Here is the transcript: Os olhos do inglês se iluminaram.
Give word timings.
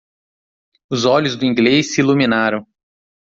Os 0.89 1.05
olhos 1.05 1.35
do 1.35 1.45
inglês 1.45 1.93
se 1.93 2.01
iluminaram. 2.01 2.65